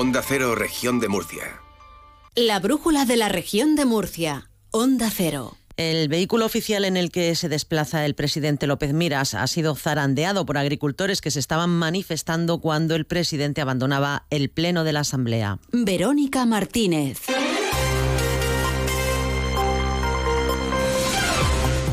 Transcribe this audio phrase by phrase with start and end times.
[0.00, 1.60] Onda Cero, región de Murcia.
[2.36, 4.48] La brújula de la región de Murcia.
[4.70, 5.56] Onda Cero.
[5.76, 10.46] El vehículo oficial en el que se desplaza el presidente López Miras ha sido zarandeado
[10.46, 15.58] por agricultores que se estaban manifestando cuando el presidente abandonaba el pleno de la Asamblea.
[15.72, 17.22] Verónica Martínez.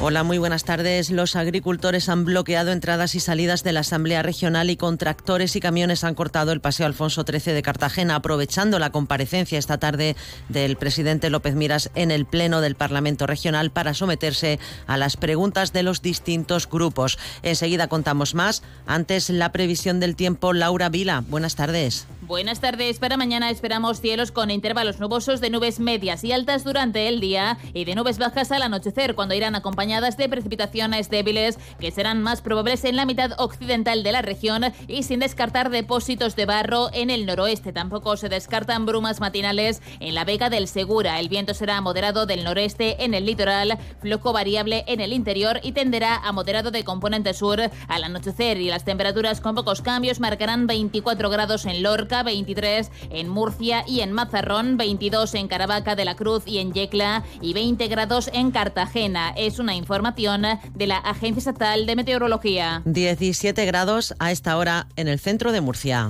[0.08, 1.10] Hola, muy buenas tardes.
[1.10, 5.60] Los agricultores han bloqueado entradas y salidas de la Asamblea Regional y con tractores y
[5.60, 10.16] camiones han cortado el paseo Alfonso XIII de Cartagena, aprovechando la comparecencia esta tarde
[10.48, 15.74] del presidente López Miras en el Pleno del Parlamento Regional para someterse a las preguntas
[15.74, 17.18] de los distintos grupos.
[17.42, 18.62] Enseguida contamos más.
[18.86, 20.54] Antes, la previsión del tiempo.
[20.54, 22.06] Laura Vila, buenas tardes.
[22.28, 22.98] Buenas tardes.
[22.98, 27.60] Para mañana esperamos cielos con intervalos nubosos de nubes medias y altas durante el día
[27.72, 32.42] y de nubes bajas al anochecer, cuando irán acompañadas de precipitaciones débiles que serán más
[32.42, 37.12] probables en la mitad occidental de la región y sin descartar depósitos de barro en
[37.12, 37.74] el noroeste.
[37.74, 41.20] Tampoco se descartan brumas matinales en la Vega del Segura.
[41.20, 45.74] El viento será moderado del noreste en el litoral, flojo variable en el interior y
[45.74, 50.66] tenderá a moderado de componente sur al anochecer y las temperaturas con pocos cambios marcarán
[50.66, 56.16] 24 grados en Lorca 23 en Murcia y en Mazarrón, 22 en Caravaca de la
[56.16, 59.34] Cruz y en Yecla y 20 grados en Cartagena.
[59.36, 62.82] Es una información de la Agencia Estatal de Meteorología.
[62.86, 66.10] 17 grados a esta hora en el centro de Murcia.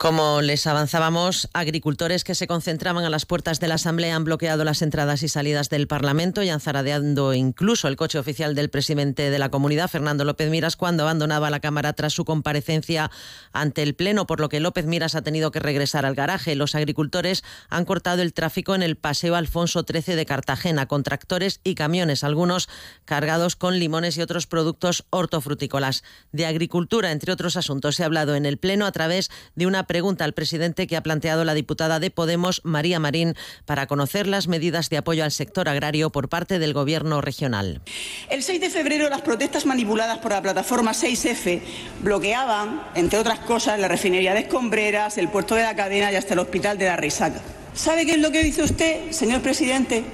[0.00, 4.64] Como les avanzábamos, agricultores que se concentraban a las puertas de la Asamblea han bloqueado
[4.64, 9.28] las entradas y salidas del Parlamento y han zaradeando incluso el coche oficial del presidente
[9.28, 13.10] de la comunidad, Fernando López Miras, cuando abandonaba la Cámara tras su comparecencia
[13.52, 16.54] ante el Pleno, por lo que López Miras ha tenido que regresar al garaje.
[16.54, 21.60] Los agricultores han cortado el tráfico en el Paseo Alfonso XIII de Cartagena con tractores
[21.62, 22.70] y camiones, algunos
[23.04, 26.04] cargados con limones y otros productos hortofrutícolas.
[26.32, 29.89] De agricultura, entre otros asuntos, se ha hablado en el Pleno a través de una
[29.90, 33.34] pregunta al presidente que ha planteado la diputada de Podemos, María Marín,
[33.64, 37.80] para conocer las medidas de apoyo al sector agrario por parte del Gobierno regional.
[38.28, 41.60] El 6 de febrero las protestas manipuladas por la plataforma 6F
[42.04, 46.34] bloqueaban, entre otras cosas, la refinería de Escombreras, el puerto de la cadena y hasta
[46.34, 47.40] el hospital de la Risaca.
[47.74, 50.04] ¿Sabe qué es lo que dice usted, señor presidente?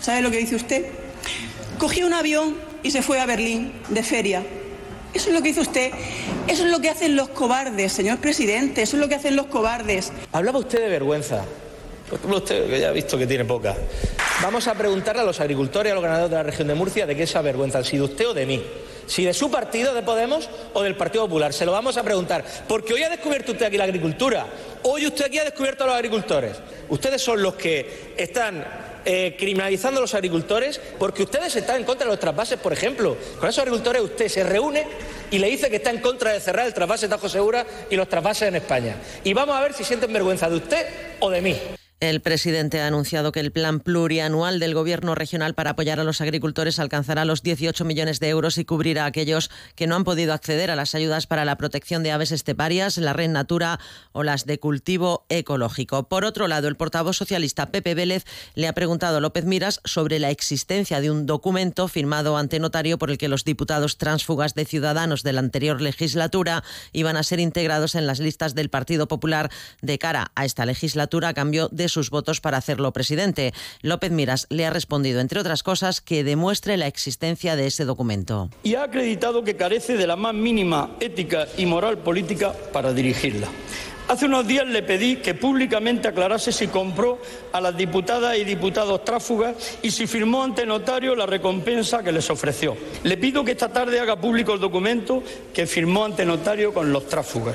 [0.00, 0.86] ¿Sabe lo que dice usted?
[1.78, 4.42] Cogió un avión y se fue a Berlín de feria
[5.14, 5.90] eso es lo que hizo usted.
[6.46, 8.82] Eso es lo que hacen los cobardes, señor presidente.
[8.82, 10.12] Eso es lo que hacen los cobardes.
[10.32, 11.44] Hablaba usted de vergüenza.
[12.08, 13.76] Pues usted, que ya ha visto que tiene poca.
[14.42, 17.14] Vamos a preguntarle a los agricultores a los ganaderos de la región de Murcia de
[17.14, 18.64] qué esa vergüenza, si de usted o de mí.
[19.06, 21.52] Si de su partido, de Podemos o del Partido Popular.
[21.52, 22.44] Se lo vamos a preguntar.
[22.68, 24.46] Porque hoy ha descubierto usted aquí la agricultura.
[24.82, 26.56] Hoy usted aquí ha descubierto a los agricultores.
[26.88, 28.64] Ustedes son los que están
[29.04, 33.16] eh, criminalizando a los agricultores porque ustedes están en contra de los trasvases, por ejemplo.
[33.38, 34.86] Con esos agricultores usted se reúne
[35.30, 38.08] y le dice que está en contra de cerrar el trasvase Tajo Segura y los
[38.08, 38.96] trasvases en España.
[39.24, 40.86] Y vamos a ver si sienten vergüenza de usted
[41.20, 41.56] o de mí.
[42.00, 46.22] El presidente ha anunciado que el plan plurianual del Gobierno regional para apoyar a los
[46.22, 50.32] agricultores alcanzará los 18 millones de euros y cubrirá a aquellos que no han podido
[50.32, 53.80] acceder a las ayudas para la protección de aves esteparias, la red natura
[54.12, 56.08] o las de cultivo ecológico.
[56.08, 58.24] Por otro lado, el portavoz socialista Pepe Vélez
[58.54, 62.96] le ha preguntado a López Miras sobre la existencia de un documento firmado ante notario
[62.96, 67.40] por el que los diputados transfugas de Ciudadanos de la anterior legislatura iban a ser
[67.40, 69.50] integrados en las listas del Partido Popular
[69.82, 73.52] de cara a esta legislatura a cambio de sus votos para hacerlo presidente.
[73.82, 78.50] López Miras le ha respondido, entre otras cosas, que demuestre la existencia de ese documento.
[78.62, 83.48] Y ha acreditado que carece de la más mínima ética y moral política para dirigirla.
[84.10, 87.20] Hace unos días le pedí que públicamente aclarase si compró
[87.52, 92.28] a las diputadas y diputados tráfugas y si firmó ante notario la recompensa que les
[92.28, 92.76] ofreció.
[93.04, 95.22] Le pido que esta tarde haga público el documento
[95.54, 97.54] que firmó ante notario con los tráfugas.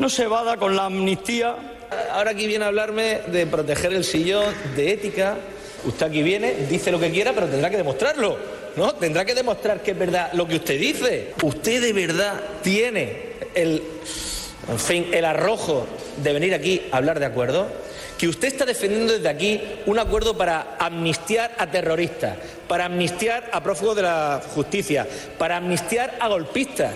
[0.00, 1.71] No se vada con la amnistía
[2.12, 5.36] Ahora aquí viene a hablarme de proteger el sillón, de ética.
[5.84, 8.38] Usted aquí viene, dice lo que quiera, pero tendrá que demostrarlo.
[8.76, 8.94] ¿No?
[8.94, 11.34] Tendrá que demostrar que es verdad lo que usted dice.
[11.42, 13.82] Usted de verdad tiene el,
[14.70, 15.86] en fin, el arrojo
[16.22, 17.66] de venir aquí a hablar de acuerdo.
[18.16, 22.38] Que usted está defendiendo desde aquí un acuerdo para amnistiar a terroristas,
[22.68, 25.06] para amnistiar a prófugos de la justicia,
[25.38, 26.92] para amnistiar a golpistas.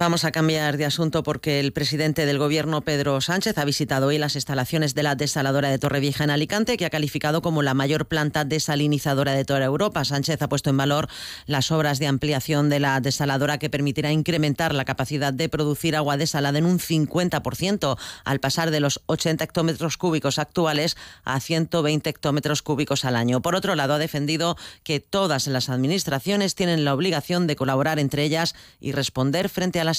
[0.00, 4.16] Vamos a cambiar de asunto porque el presidente del Gobierno, Pedro Sánchez, ha visitado hoy
[4.16, 8.06] las instalaciones de la desaladora de Torrevieja en Alicante, que ha calificado como la mayor
[8.06, 10.02] planta desalinizadora de toda Europa.
[10.06, 11.08] Sánchez ha puesto en valor
[11.44, 16.16] las obras de ampliación de la desaladora que permitirá incrementar la capacidad de producir agua
[16.16, 22.62] desalada en un 50%, al pasar de los 80 hectómetros cúbicos actuales a 120 hectómetros
[22.62, 23.42] cúbicos al año.
[23.42, 28.24] Por otro lado, ha defendido que todas las administraciones tienen la obligación de colaborar entre
[28.24, 29.89] ellas y responder frente a la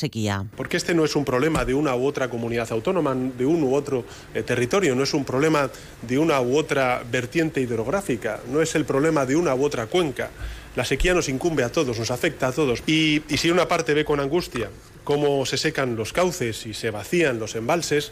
[0.55, 3.75] Porque este no es un problema de una u otra comunidad autónoma, de un u
[3.75, 5.69] otro eh, territorio, no es un problema
[6.01, 10.29] de una u otra vertiente hidrográfica, no es el problema de una u otra cuenca.
[10.75, 12.81] La sequía nos incumbe a todos, nos afecta a todos.
[12.87, 14.69] Y, y si una parte ve con angustia
[15.03, 18.11] cómo se secan los cauces y se vacían los embalses,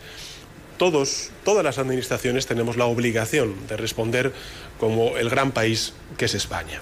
[0.80, 4.34] todos, todas las administraciones tenemos la obligación de responder
[4.80, 6.81] como el gran país que es España.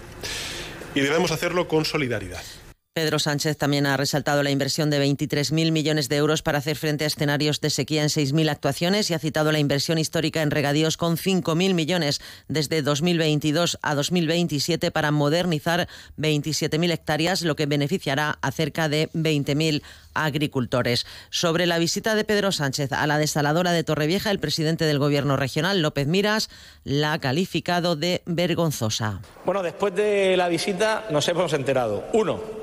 [0.96, 2.44] Y debemos hacerlo con solidaridad.
[2.98, 7.04] Pedro Sánchez también ha resaltado la inversión de 23.000 millones de euros para hacer frente
[7.04, 10.98] a escenarios de sequía en 6.000 actuaciones y ha citado la inversión histórica en regadíos
[10.98, 18.52] con 5.000 millones desde 2022 a 2027 para modernizar 27.000 hectáreas, lo que beneficiará a
[18.52, 19.84] cerca de 20.000
[20.16, 21.06] agricultores.
[21.30, 25.38] Sobre la visita de Pedro Sánchez a la desaladora de Torrevieja, el presidente del Gobierno
[25.38, 26.50] regional, López Miras,
[26.84, 29.22] la ha calificado de vergonzosa.
[29.46, 32.57] Bueno, después de la visita nos hemos enterado, uno,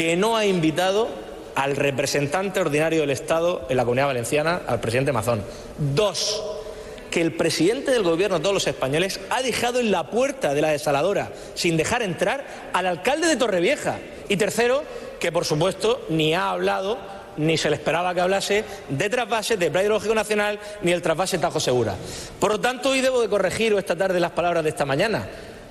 [0.00, 1.10] que no ha invitado
[1.54, 5.42] al representante ordinario del Estado en la Comunidad Valenciana, al presidente Mazón.
[5.76, 6.42] Dos,
[7.10, 10.62] que el presidente del Gobierno de todos los españoles ha dejado en la puerta de
[10.62, 13.98] la desaladora, sin dejar entrar, al alcalde de Torrevieja.
[14.30, 14.84] Y tercero,
[15.18, 16.96] que por supuesto ni ha hablado
[17.36, 21.36] ni se le esperaba que hablase de trasvases de Plan Hidrológico Nacional ni el trasvase
[21.36, 21.94] Tajo Segura.
[22.38, 25.28] Por lo tanto, hoy debo de corregir esta tarde las palabras de esta mañana.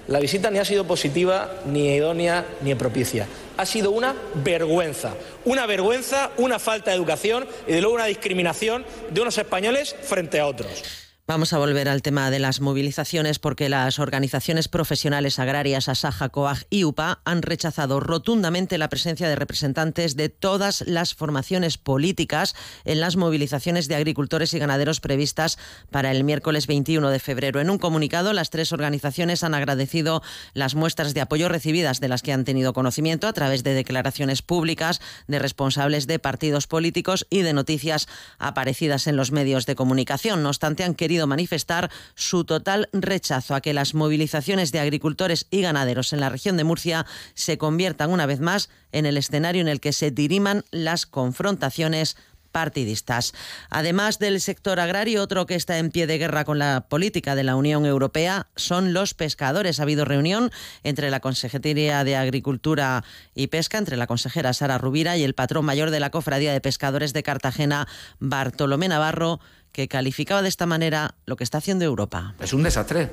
[0.07, 3.27] La visita ni ha sido positiva, ni idónea, ni propicia.
[3.57, 5.13] Ha sido una vergüenza.
[5.45, 10.39] Una vergüenza, una falta de educación y de luego una discriminación de unos españoles frente
[10.39, 11.08] a otros.
[11.29, 16.65] Vamos a volver al tema de las movilizaciones porque las organizaciones profesionales agrarias Asaja, COAG
[16.71, 22.99] y UPA han rechazado rotundamente la presencia de representantes de todas las formaciones políticas en
[22.99, 25.59] las movilizaciones de agricultores y ganaderos previstas
[25.91, 27.61] para el miércoles 21 de febrero.
[27.61, 30.23] En un comunicado, las tres organizaciones han agradecido
[30.55, 34.41] las muestras de apoyo recibidas de las que han tenido conocimiento a través de declaraciones
[34.41, 38.07] públicas de responsables de partidos políticos y de noticias
[38.39, 40.41] aparecidas en los medios de comunicación.
[40.41, 45.61] No obstante, han querido manifestar su total rechazo a que las movilizaciones de agricultores y
[45.61, 49.67] ganaderos en la región de Murcia se conviertan una vez más en el escenario en
[49.67, 52.17] el que se diriman las confrontaciones
[52.51, 53.33] partidistas.
[53.69, 57.43] Además del sector agrario, otro que está en pie de guerra con la política de
[57.43, 59.79] la Unión Europea son los pescadores.
[59.79, 60.51] Ha habido reunión
[60.83, 63.03] entre la Consejería de Agricultura
[63.35, 66.61] y Pesca, entre la consejera Sara Rubira y el patrón mayor de la Cofradía de
[66.61, 67.87] Pescadores de Cartagena,
[68.19, 69.39] Bartolomé Navarro,
[69.71, 72.33] que calificaba de esta manera lo que está haciendo Europa.
[72.39, 73.11] Es un desastre.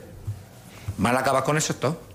[0.99, 2.06] Mal acaba con eso esto.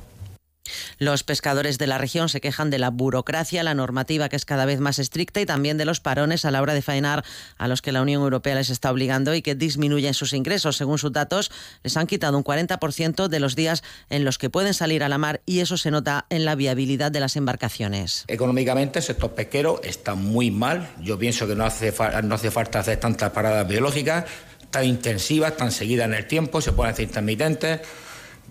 [0.98, 4.66] Los pescadores de la región se quejan de la burocracia, la normativa que es cada
[4.66, 7.24] vez más estricta y también de los parones a la hora de faenar
[7.58, 10.78] a los que la Unión Europea les está obligando y que disminuyen sus ingresos.
[10.78, 11.52] Según sus datos,
[11.84, 15.18] les han quitado un 40% de los días en los que pueden salir a la
[15.18, 18.26] mar y eso se nota en la viabilidad de las embarcaciones.
[18.28, 20.92] Económicamente el sector pesquero está muy mal.
[21.02, 21.94] Yo pienso que no hace,
[22.24, 24.26] no hace falta hacer tantas paradas biológicas
[24.70, 27.82] tan intensivas, tan seguidas en el tiempo, se pueden hacer intermitentes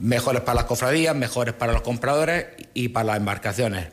[0.00, 3.88] mejores para las cofradías, mejores para los compradores y para las embarcaciones.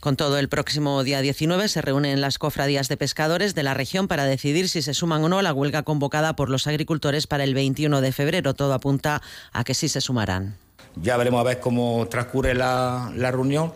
[0.00, 4.06] Con todo, el próximo día 19 se reúnen las cofradías de pescadores de la región
[4.06, 7.42] para decidir si se suman o no a la huelga convocada por los agricultores para
[7.42, 8.54] el 21 de febrero.
[8.54, 9.20] Todo apunta
[9.52, 10.56] a que sí se sumarán.
[10.94, 13.72] Ya veremos a ver cómo transcurre la, la reunión,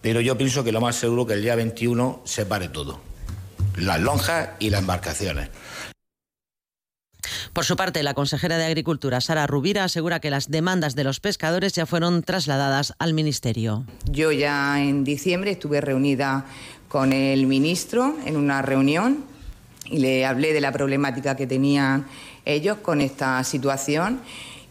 [0.00, 3.00] pero yo pienso que lo más seguro es que el día 21 se pare todo.
[3.76, 5.50] Las lonjas y las embarcaciones.
[7.54, 11.20] Por su parte, la consejera de Agricultura, Sara Rubira, asegura que las demandas de los
[11.20, 13.84] pescadores ya fueron trasladadas al Ministerio.
[14.10, 16.46] Yo ya en diciembre estuve reunida
[16.88, 19.24] con el ministro en una reunión
[19.84, 22.06] y le hablé de la problemática que tenían
[22.44, 24.20] ellos con esta situación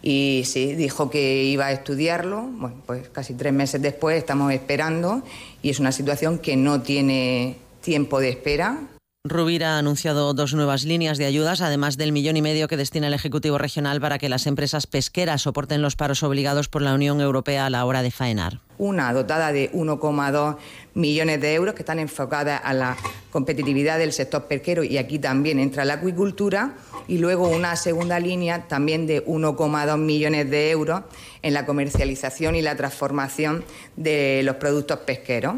[0.02, 2.42] y sí, dijo que iba a estudiarlo.
[2.42, 5.24] Bueno, pues casi tres meses después estamos esperando
[5.62, 8.78] y es una situación que no tiene tiempo de espera.
[9.26, 13.08] Rubira ha anunciado dos nuevas líneas de ayudas, además del millón y medio que destina
[13.08, 17.22] el Ejecutivo Regional para que las empresas pesqueras soporten los paros obligados por la Unión
[17.22, 18.60] Europea a la hora de faenar.
[18.78, 20.58] Una dotada de 1,2
[20.96, 22.98] millones de euros que están enfocadas a la
[23.32, 26.74] competitividad del sector pesquero y aquí también entra la acuicultura
[27.08, 31.04] y luego una segunda línea también de 1,2 millones de euros
[31.42, 33.64] en la comercialización y la transformación
[33.96, 35.56] de los productos pesqueros.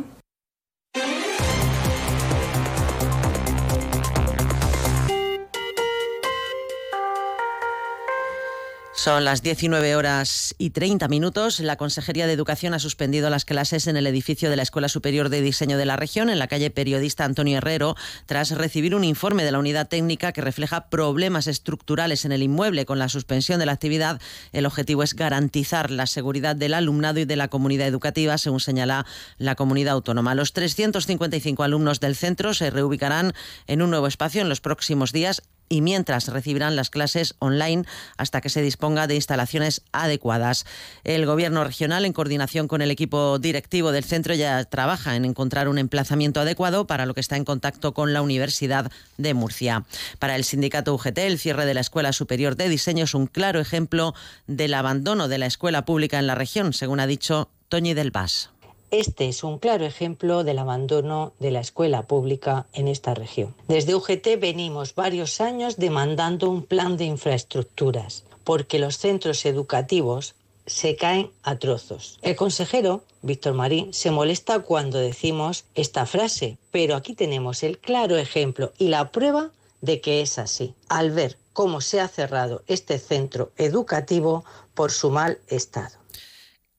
[9.06, 11.60] Son las 19 horas y 30 minutos.
[11.60, 15.30] La Consejería de Educación ha suspendido las clases en el edificio de la Escuela Superior
[15.30, 17.96] de Diseño de la región, en la calle Periodista Antonio Herrero,
[18.26, 22.88] tras recibir un informe de la unidad técnica que refleja problemas estructurales en el inmueble.
[22.88, 24.20] Con la suspensión de la actividad,
[24.54, 29.06] el objetivo es garantizar la seguridad del alumnado y de la comunidad educativa, según señala
[29.38, 30.34] la comunidad autónoma.
[30.34, 33.34] Los 355 alumnos del centro se reubicarán
[33.68, 37.86] en un nuevo espacio en los próximos días y mientras recibirán las clases online
[38.18, 40.66] hasta que se disponga de instalaciones adecuadas.
[41.04, 45.68] El Gobierno regional, en coordinación con el equipo directivo del centro, ya trabaja en encontrar
[45.68, 49.86] un emplazamiento adecuado para lo que está en contacto con la Universidad de Murcia.
[50.20, 53.60] Para el sindicato UGT, el cierre de la Escuela Superior de Diseño es un claro
[53.60, 54.14] ejemplo
[54.48, 58.55] del abandono de la escuela pública en la región, según ha dicho Toñi del Bas.
[58.92, 63.56] Este es un claro ejemplo del abandono de la escuela pública en esta región.
[63.68, 70.96] Desde UGT venimos varios años demandando un plan de infraestructuras, porque los centros educativos se
[70.96, 72.20] caen a trozos.
[72.22, 78.18] El consejero, Víctor Marín, se molesta cuando decimos esta frase, pero aquí tenemos el claro
[78.18, 79.52] ejemplo y la prueba
[79.82, 85.10] de que es así, al ver cómo se ha cerrado este centro educativo por su
[85.10, 86.05] mal estado.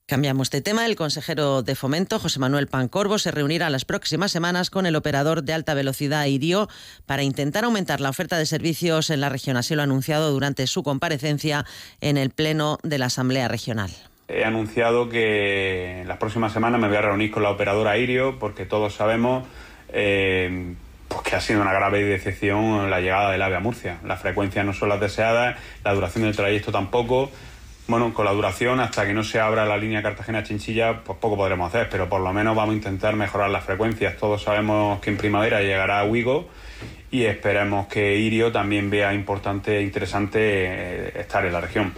[0.09, 0.85] Cambiamos de tema.
[0.85, 5.43] El consejero de Fomento, José Manuel Pancorbo, se reunirá las próximas semanas con el operador
[5.43, 6.69] de alta velocidad Irio
[7.05, 9.57] para intentar aumentar la oferta de servicios en la región.
[9.57, 11.65] Así lo ha anunciado durante su comparecencia
[11.99, 13.91] en el Pleno de la Asamblea Regional.
[14.29, 18.39] He anunciado que en las próximas semanas me voy a reunir con la operadora Irio
[18.39, 19.45] porque todos sabemos
[19.89, 20.73] eh,
[21.09, 23.97] pues que ha sido una grave decepción la llegada del AVE a Murcia.
[24.05, 27.29] Las frecuencias no son las deseadas, la duración del trayecto tampoco
[27.87, 31.69] bueno, con la duración, hasta que no se abra la línea Cartagena-Chinchilla, pues poco podremos
[31.69, 34.17] hacer, pero por lo menos vamos a intentar mejorar las frecuencias.
[34.17, 36.49] Todos sabemos que en primavera llegará Wigo
[37.11, 41.93] y esperemos que Irio también vea importante e interesante eh, estar en la región.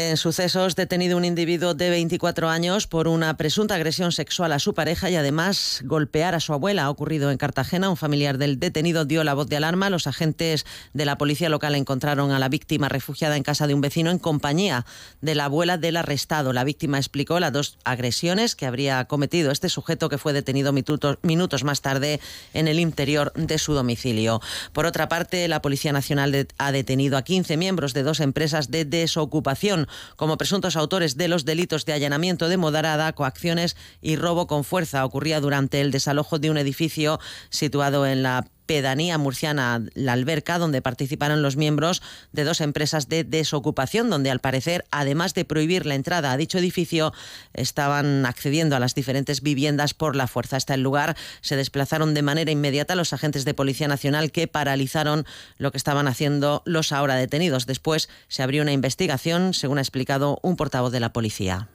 [0.00, 4.72] En sucesos, detenido un individuo de 24 años por una presunta agresión sexual a su
[4.72, 6.84] pareja y además golpear a su abuela.
[6.84, 7.90] Ha ocurrido en Cartagena.
[7.90, 9.90] Un familiar del detenido dio la voz de alarma.
[9.90, 13.80] Los agentes de la policía local encontraron a la víctima refugiada en casa de un
[13.80, 14.86] vecino en compañía
[15.20, 16.52] de la abuela del arrestado.
[16.52, 21.64] La víctima explicó las dos agresiones que habría cometido este sujeto que fue detenido minutos,
[21.64, 22.20] más tarde
[22.54, 24.40] en el interior de su domicilio.
[24.72, 28.84] Por otra parte, la Policía Nacional ha detenido a 15 miembros de dos empresas de
[28.84, 34.64] desocupación como presuntos autores de los delitos de allanamiento de moderada, coacciones y robo con
[34.64, 35.04] fuerza.
[35.04, 40.82] Ocurría durante el desalojo de un edificio situado en la pedanía murciana La Alberca, donde
[40.82, 45.94] participaron los miembros de dos empresas de desocupación, donde al parecer, además de prohibir la
[45.94, 47.14] entrada a dicho edificio,
[47.54, 50.58] estaban accediendo a las diferentes viviendas por la fuerza.
[50.58, 55.24] Hasta el lugar se desplazaron de manera inmediata los agentes de Policía Nacional que paralizaron
[55.56, 57.64] lo que estaban haciendo los ahora detenidos.
[57.64, 61.70] Después se abrió una investigación, según ha explicado un portavoz de la policía.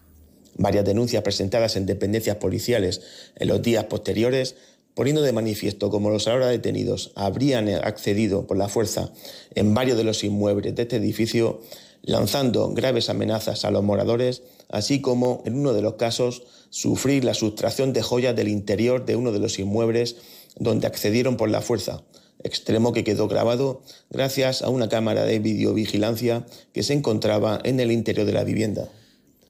[0.56, 3.02] Varias denuncias presentadas en dependencias policiales
[3.36, 4.56] en los días posteriores
[4.96, 9.12] poniendo de manifiesto cómo los ahora detenidos habrían accedido por la fuerza
[9.56, 11.62] en varios de los inmuebles de este edificio,
[12.04, 17.34] lanzando graves amenazas a los moradores, así como, en uno de los casos, sufrir la
[17.34, 20.18] sustracción de joyas del interior de uno de los inmuebles
[20.58, 22.04] donde accedieron por la fuerza,
[22.44, 27.92] extremo que quedó grabado gracias a una cámara de videovigilancia que se encontraba en el
[27.92, 28.90] interior de la vivienda.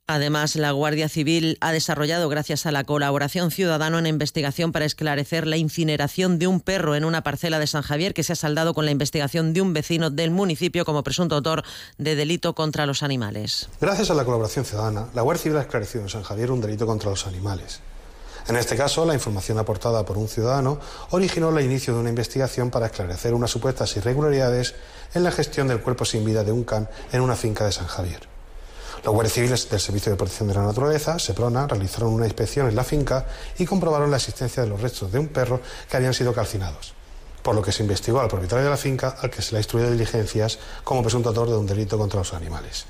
[0.05, 5.47] Además, la Guardia Civil ha desarrollado, gracias a la colaboración ciudadana, una investigación para esclarecer
[5.47, 8.73] la incineración de un perro en una parcela de San Javier que se ha saldado
[8.73, 11.63] con la investigación de un vecino del municipio como presunto autor
[11.97, 13.69] de delito contra los animales.
[13.79, 16.85] Gracias a la colaboración ciudadana, la Guardia Civil ha esclarecido en San Javier un delito
[16.85, 17.79] contra los animales.
[18.49, 20.81] En este caso, la información aportada por un ciudadano
[21.11, 24.75] originó el inicio de una investigación para esclarecer unas supuestas irregularidades
[25.13, 27.87] en la gestión del cuerpo sin vida de un can en una finca de San
[27.87, 28.32] Javier.
[29.03, 32.75] Los guardias civiles del Servicio de Protección de la Naturaleza, SEPRONA, realizaron una inspección en
[32.75, 33.25] la finca
[33.59, 36.93] y comprobaron la existencia de los restos de un perro que habían sido calcinados.
[37.41, 39.59] Por lo que se investigó al propietario de la finca, al que se le ha
[39.59, 42.85] instruido diligencias como presunto autor de un delito contra los animales.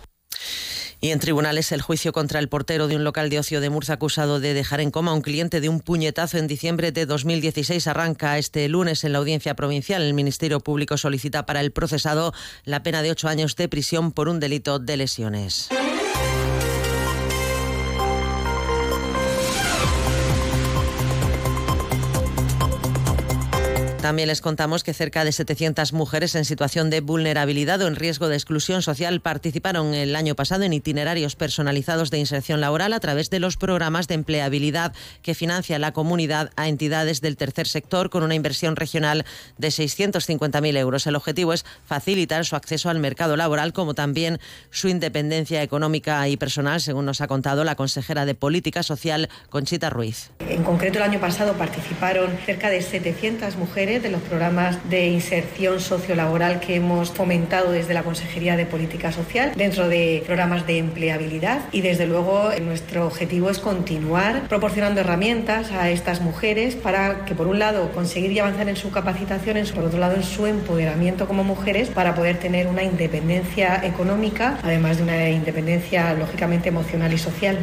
[1.01, 3.95] Y en tribunales el juicio contra el portero de un local de ocio de Murcia
[3.95, 7.87] acusado de dejar en coma a un cliente de un puñetazo en diciembre de 2016
[7.87, 10.01] arranca este lunes en la audiencia provincial.
[10.01, 14.29] El Ministerio Público solicita para el procesado la pena de ocho años de prisión por
[14.29, 15.69] un delito de lesiones.
[24.03, 28.27] También les contamos que cerca de 700 mujeres en situación de vulnerabilidad o en riesgo
[28.27, 33.29] de exclusión social participaron el año pasado en itinerarios personalizados de inserción laboral a través
[33.29, 34.91] de los programas de empleabilidad
[35.21, 39.23] que financia la comunidad a entidades del tercer sector con una inversión regional
[39.57, 41.07] de 650.000 euros.
[41.07, 46.35] El objetivo es facilitar su acceso al mercado laboral como también su independencia económica y
[46.35, 50.29] personal, según nos ha contado la consejera de Política Social, Conchita Ruiz.
[50.49, 55.79] En concreto, el año pasado participaron cerca de 700 mujeres de los programas de inserción
[55.79, 61.61] sociolaboral que hemos fomentado desde la Consejería de Política Social dentro de programas de empleabilidad
[61.71, 67.47] y desde luego nuestro objetivo es continuar proporcionando herramientas a estas mujeres para que por
[67.47, 71.27] un lado conseguir y avanzar en su capacitación, en por otro lado en su empoderamiento
[71.27, 77.17] como mujeres para poder tener una independencia económica, además de una independencia lógicamente emocional y
[77.17, 77.57] social.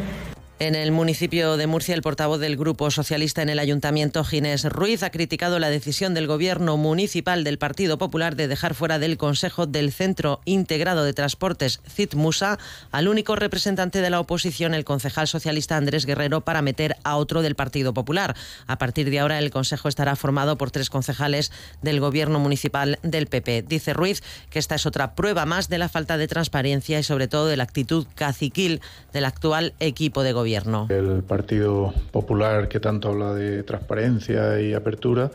[0.61, 5.01] En el municipio de Murcia, el portavoz del Grupo Socialista en el Ayuntamiento, Ginés Ruiz,
[5.01, 9.65] ha criticado la decisión del Gobierno municipal del Partido Popular de dejar fuera del Consejo
[9.65, 12.59] del Centro Integrado de Transportes CITMUSA
[12.91, 17.41] al único representante de la oposición, el concejal socialista Andrés Guerrero, para meter a otro
[17.41, 18.35] del Partido Popular.
[18.67, 21.51] A partir de ahora, el Consejo estará formado por tres concejales
[21.81, 23.63] del Gobierno municipal del PP.
[23.63, 27.27] Dice Ruiz que esta es otra prueba más de la falta de transparencia y sobre
[27.27, 28.79] todo de la actitud caciquil
[29.11, 30.50] del actual equipo de gobierno.
[30.89, 35.31] El Partido Popular, que tanto habla de transparencia y apertura,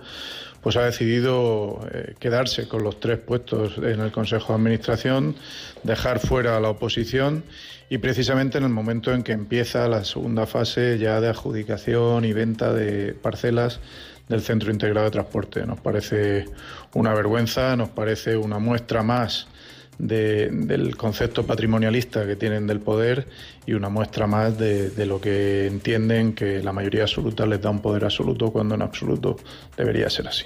[0.66, 5.36] pues ha decidido eh, quedarse con los tres puestos en el Consejo de Administración,
[5.84, 7.44] dejar fuera a la oposición
[7.88, 12.32] y precisamente en el momento en que empieza la segunda fase ya de adjudicación y
[12.32, 13.78] venta de parcelas
[14.28, 15.64] del Centro Integrado de Transporte.
[15.66, 16.46] Nos parece
[16.94, 19.46] una vergüenza, nos parece una muestra más
[19.98, 23.28] del concepto patrimonialista que tienen del poder
[23.66, 27.70] y una muestra más de, de, lo que entienden que la mayoría absoluta les da
[27.70, 29.36] un poder absoluto cuando en absoluto
[29.76, 30.44] debería ser así.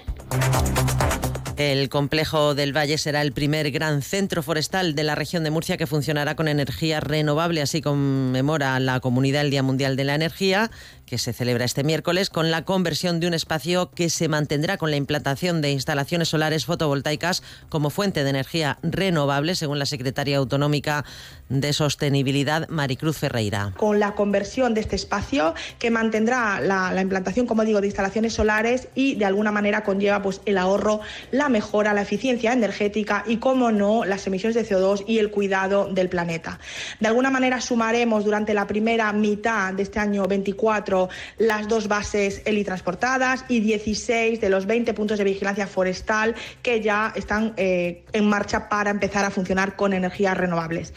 [1.61, 5.77] El complejo del Valle será el primer gran centro forestal de la región de Murcia
[5.77, 10.71] que funcionará con energía renovable, así conmemora la Comunidad el Día Mundial de la Energía
[11.11, 14.93] que se celebra este miércoles con la conversión de un espacio que se mantendrá con
[14.93, 21.05] la implantación de instalaciones solares fotovoltaicas como fuente de energía renovable, según la secretaria autonómica
[21.49, 23.73] de Sostenibilidad, Maricruz Ferreira.
[23.77, 28.35] Con la conversión de este espacio que mantendrá la, la implantación, como digo, de instalaciones
[28.35, 31.01] solares y de alguna manera conlleva pues, el ahorro,
[31.33, 35.89] la mejora, la eficiencia energética y, como no, las emisiones de CO2 y el cuidado
[35.93, 36.61] del planeta.
[37.01, 41.00] De alguna manera sumaremos durante la primera mitad de este año 24
[41.39, 47.13] las dos bases helitransportadas y 16 de los 20 puntos de vigilancia forestal que ya
[47.17, 50.93] están eh, en marcha para empezar a funcionar con energías renovables.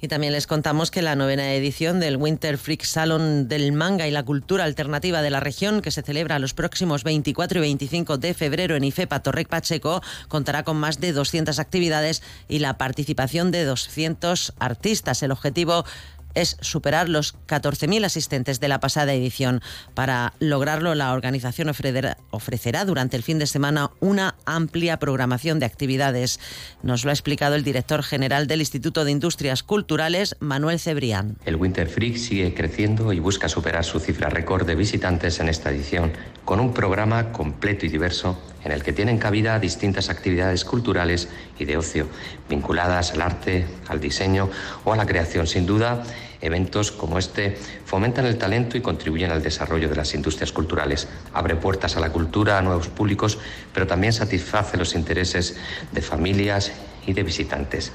[0.00, 4.10] Y también les contamos que la novena edición del Winter Freak Salon del manga y
[4.10, 8.34] la cultura alternativa de la región, que se celebra los próximos 24 y 25 de
[8.34, 13.64] febrero en IFEPA Torrec Pacheco, contará con más de 200 actividades y la participación de
[13.64, 15.22] 200 artistas.
[15.22, 15.84] El objetivo
[16.34, 19.60] es superar los 14.000 asistentes de la pasada edición.
[19.94, 26.40] Para lograrlo, la organización ofrecerá durante el fin de semana una amplia programación de actividades.
[26.82, 31.38] Nos lo ha explicado el director general del Instituto de Industrias Culturales, Manuel Cebrián.
[31.44, 35.70] El Winter Freak sigue creciendo y busca superar su cifra récord de visitantes en esta
[35.70, 36.12] edición,
[36.44, 41.64] con un programa completo y diverso en el que tienen cabida distintas actividades culturales y
[41.64, 42.06] de ocio,
[42.48, 44.50] vinculadas al arte, al diseño
[44.84, 45.46] o a la creación.
[45.46, 46.02] Sin duda,
[46.40, 51.08] eventos como este fomentan el talento y contribuyen al desarrollo de las industrias culturales.
[51.32, 53.38] Abre puertas a la cultura, a nuevos públicos,
[53.72, 55.56] pero también satisface los intereses
[55.92, 56.72] de familias
[57.06, 57.92] y de visitantes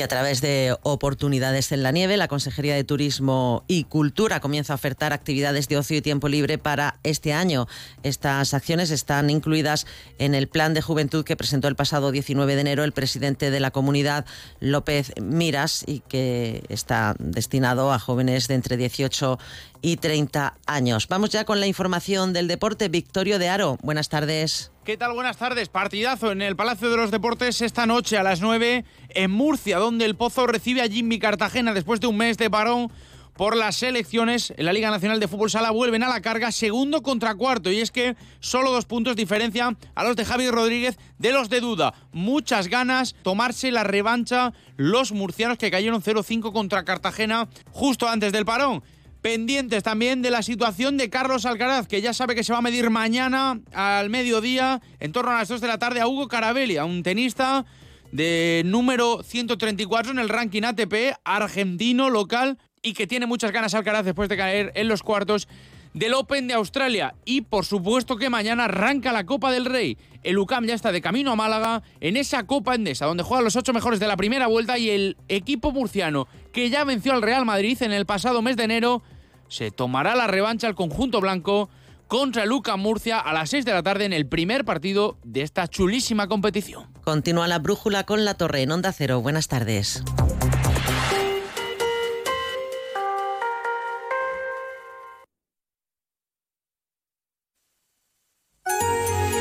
[0.00, 4.72] y a través de oportunidades en la nieve, la Consejería de Turismo y Cultura comienza
[4.72, 7.68] a ofertar actividades de ocio y tiempo libre para este año.
[8.02, 9.86] Estas acciones están incluidas
[10.18, 13.60] en el plan de juventud que presentó el pasado 19 de enero el presidente de
[13.60, 14.24] la comunidad,
[14.58, 19.38] López Miras, y que está destinado a jóvenes de entre 18
[19.82, 21.08] y 30 años.
[21.08, 22.88] Vamos ya con la información del deporte.
[22.88, 24.72] Victorio de Aro, buenas tardes.
[24.84, 25.12] ¿Qué tal?
[25.12, 25.68] Buenas tardes.
[25.68, 30.06] Partidazo en el Palacio de los Deportes esta noche a las 9 en Murcia, donde
[30.06, 32.90] el Pozo recibe a Jimmy Cartagena después de un mes de parón
[33.34, 37.02] por las elecciones en la Liga Nacional de Fútbol Sala vuelven a la carga segundo
[37.02, 41.32] contra cuarto y es que solo dos puntos diferencia a los de Javi Rodríguez de
[41.32, 41.92] los de Duda.
[42.12, 48.46] Muchas ganas tomarse la revancha los murcianos que cayeron 0-5 contra Cartagena justo antes del
[48.46, 48.82] parón.
[49.22, 52.62] Pendientes también de la situación de Carlos Alcaraz, que ya sabe que se va a
[52.62, 56.78] medir mañana al mediodía, en torno a las 2 de la tarde, a Hugo Carabelli,
[56.78, 57.66] a un tenista
[58.12, 64.06] de número 134 en el ranking ATP, argentino, local, y que tiene muchas ganas Alcaraz
[64.06, 65.48] después de caer en los cuartos
[65.94, 67.14] del Open de Australia.
[67.24, 69.98] Y por supuesto que mañana arranca la Copa del Rey.
[70.22, 73.56] El UCAM ya está de camino a Málaga en esa Copa Endesa, donde juegan los
[73.56, 77.44] ocho mejores de la primera vuelta y el equipo murciano, que ya venció al Real
[77.44, 79.02] Madrid en el pasado mes de enero,
[79.50, 81.68] se tomará la revancha al conjunto blanco
[82.08, 85.42] contra el UCAM Murcia a las 6 de la tarde en el primer partido de
[85.42, 86.86] esta chulísima competición.
[87.04, 89.20] Continúa la brújula con la torre en Onda Cero.
[89.20, 90.02] Buenas tardes.